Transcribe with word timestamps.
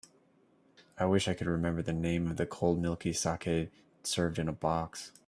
I 0.97 1.05
wish 1.05 1.27
I 1.27 1.35
could 1.35 1.45
remember 1.45 1.83
the 1.83 1.93
name 1.93 2.25
of 2.25 2.37
the 2.37 2.47
cold 2.47 2.81
milky 2.81 3.11
saké 3.11 3.69
served 4.01 4.39
in 4.39 4.47
a 4.49 4.51
box. 4.51 5.11